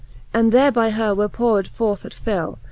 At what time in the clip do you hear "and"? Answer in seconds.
0.33-0.51